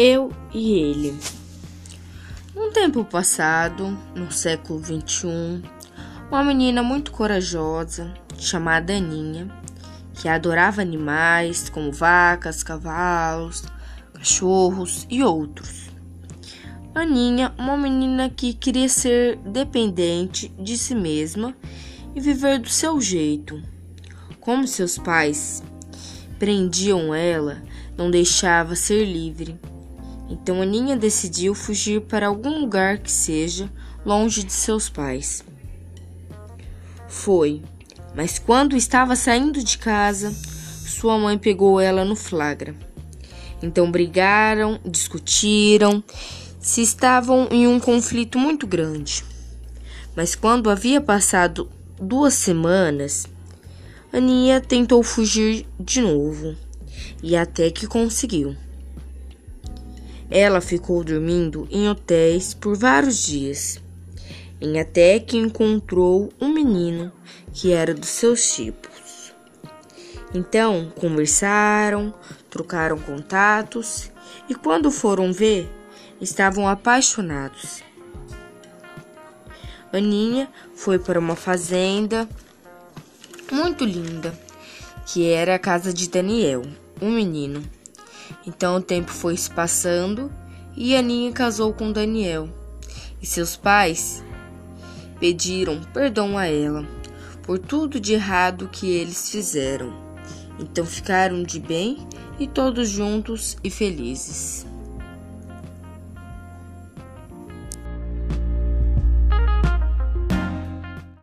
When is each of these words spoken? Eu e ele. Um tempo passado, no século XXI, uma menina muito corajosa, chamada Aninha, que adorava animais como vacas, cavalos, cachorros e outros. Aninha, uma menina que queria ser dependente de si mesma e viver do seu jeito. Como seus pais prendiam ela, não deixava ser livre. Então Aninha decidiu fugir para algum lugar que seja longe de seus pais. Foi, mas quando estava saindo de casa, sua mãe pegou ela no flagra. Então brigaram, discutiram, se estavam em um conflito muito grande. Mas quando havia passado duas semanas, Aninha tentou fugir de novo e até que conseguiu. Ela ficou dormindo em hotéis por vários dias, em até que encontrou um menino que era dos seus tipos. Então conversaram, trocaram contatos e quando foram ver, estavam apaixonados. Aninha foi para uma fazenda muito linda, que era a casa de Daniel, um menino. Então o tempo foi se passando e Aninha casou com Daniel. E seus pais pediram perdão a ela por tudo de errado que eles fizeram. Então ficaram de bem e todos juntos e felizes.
Eu 0.00 0.30
e 0.54 0.74
ele. 0.74 1.18
Um 2.54 2.70
tempo 2.70 3.04
passado, 3.04 3.98
no 4.14 4.30
século 4.30 4.78
XXI, 4.78 5.60
uma 6.30 6.44
menina 6.44 6.84
muito 6.84 7.10
corajosa, 7.10 8.14
chamada 8.38 8.96
Aninha, 8.96 9.50
que 10.14 10.28
adorava 10.28 10.82
animais 10.82 11.68
como 11.68 11.90
vacas, 11.90 12.62
cavalos, 12.62 13.64
cachorros 14.14 15.04
e 15.10 15.24
outros. 15.24 15.90
Aninha, 16.94 17.52
uma 17.58 17.76
menina 17.76 18.30
que 18.30 18.54
queria 18.54 18.88
ser 18.88 19.36
dependente 19.38 20.46
de 20.60 20.78
si 20.78 20.94
mesma 20.94 21.56
e 22.14 22.20
viver 22.20 22.60
do 22.60 22.68
seu 22.68 23.00
jeito. 23.00 23.60
Como 24.38 24.64
seus 24.64 24.96
pais 24.96 25.60
prendiam 26.38 27.12
ela, 27.12 27.60
não 27.96 28.08
deixava 28.08 28.76
ser 28.76 29.04
livre. 29.04 29.58
Então 30.28 30.60
Aninha 30.60 30.96
decidiu 30.96 31.54
fugir 31.54 32.02
para 32.02 32.26
algum 32.26 32.60
lugar 32.60 32.98
que 32.98 33.10
seja 33.10 33.70
longe 34.04 34.42
de 34.42 34.52
seus 34.52 34.88
pais. 34.88 35.42
Foi, 37.08 37.62
mas 38.14 38.38
quando 38.38 38.76
estava 38.76 39.16
saindo 39.16 39.64
de 39.64 39.78
casa, 39.78 40.30
sua 40.86 41.18
mãe 41.18 41.38
pegou 41.38 41.80
ela 41.80 42.04
no 42.04 42.14
flagra. 42.14 42.74
Então 43.62 43.90
brigaram, 43.90 44.78
discutiram, 44.84 46.02
se 46.60 46.82
estavam 46.82 47.48
em 47.50 47.66
um 47.66 47.80
conflito 47.80 48.38
muito 48.38 48.66
grande. 48.66 49.24
Mas 50.14 50.34
quando 50.34 50.70
havia 50.70 51.00
passado 51.00 51.68
duas 52.00 52.34
semanas, 52.34 53.26
Aninha 54.12 54.60
tentou 54.60 55.02
fugir 55.02 55.66
de 55.78 56.00
novo 56.00 56.54
e 57.22 57.36
até 57.36 57.70
que 57.70 57.86
conseguiu. 57.86 58.56
Ela 60.30 60.60
ficou 60.60 61.02
dormindo 61.02 61.66
em 61.70 61.88
hotéis 61.88 62.52
por 62.52 62.76
vários 62.76 63.26
dias, 63.26 63.80
em 64.60 64.78
até 64.78 65.18
que 65.18 65.36
encontrou 65.36 66.30
um 66.40 66.48
menino 66.48 67.10
que 67.52 67.72
era 67.72 67.94
dos 67.94 68.10
seus 68.10 68.52
tipos. 68.54 69.32
Então 70.34 70.92
conversaram, 70.96 72.12
trocaram 72.50 72.98
contatos 72.98 74.10
e 74.48 74.54
quando 74.54 74.90
foram 74.90 75.32
ver, 75.32 75.70
estavam 76.20 76.68
apaixonados. 76.68 77.82
Aninha 79.90 80.48
foi 80.74 80.98
para 80.98 81.18
uma 81.18 81.34
fazenda 81.34 82.28
muito 83.50 83.84
linda, 83.84 84.38
que 85.06 85.30
era 85.30 85.54
a 85.54 85.58
casa 85.58 85.94
de 85.94 86.08
Daniel, 86.10 86.62
um 87.00 87.10
menino. 87.10 87.62
Então 88.46 88.76
o 88.76 88.82
tempo 88.82 89.10
foi 89.10 89.36
se 89.36 89.50
passando 89.50 90.30
e 90.76 90.96
Aninha 90.96 91.32
casou 91.32 91.72
com 91.72 91.92
Daniel. 91.92 92.48
E 93.20 93.26
seus 93.26 93.56
pais 93.56 94.24
pediram 95.18 95.80
perdão 95.92 96.38
a 96.38 96.46
ela 96.46 96.86
por 97.42 97.58
tudo 97.58 97.98
de 97.98 98.12
errado 98.12 98.68
que 98.70 98.90
eles 98.90 99.30
fizeram. 99.30 99.92
Então 100.60 100.84
ficaram 100.84 101.42
de 101.42 101.58
bem 101.58 102.06
e 102.38 102.46
todos 102.46 102.88
juntos 102.88 103.56
e 103.64 103.70
felizes. 103.70 104.66